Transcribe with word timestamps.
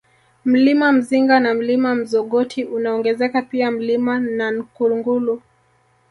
Mlima 0.45 0.91
Mzinga 0.91 1.39
na 1.39 1.53
Mlima 1.53 1.95
Mzogoti 1.95 2.63
unaongezeka 2.63 3.41
pia 3.41 3.71
Mlima 3.71 4.19
Nankungulu 4.19 5.41